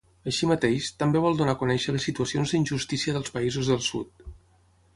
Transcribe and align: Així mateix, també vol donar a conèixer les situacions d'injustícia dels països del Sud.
Així 0.29 0.47
mateix, 0.51 0.87
també 1.03 1.21
vol 1.25 1.37
donar 1.41 1.53
a 1.57 1.59
conèixer 1.59 1.95
les 1.97 2.07
situacions 2.09 2.53
d'injustícia 2.55 3.17
dels 3.19 3.33
països 3.37 3.73
del 3.73 3.87
Sud. 3.91 4.27